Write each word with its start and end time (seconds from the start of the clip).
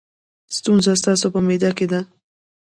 ستونزه 0.57 0.91
ستاسو 1.01 1.25
په 1.33 1.39
معده 1.45 1.71
کې 1.77 1.85
ده. 1.91 2.01